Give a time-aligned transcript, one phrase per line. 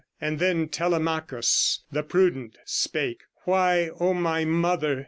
[0.19, 4.99] "And then Telemachus, the prudent, spake Why, O my mother!